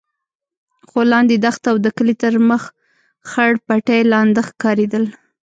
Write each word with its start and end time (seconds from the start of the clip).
خو 0.87 0.99
لاندې 1.11 1.35
دښته 1.45 1.67
او 1.71 1.77
د 1.85 1.87
کلي 1.97 2.15
تر 2.23 2.33
مخ 2.49 2.63
خړ 3.29 3.51
پټي 3.67 3.99
لانده 4.13 4.41
ښکارېدل. 4.49 5.03